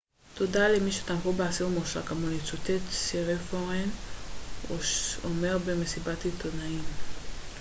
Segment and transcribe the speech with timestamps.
[0.35, 3.89] תודה למי שתמכו באסיר מורשע כמוני צוטט סיריפורן
[5.23, 6.83] אומר במסיבת עיתונאים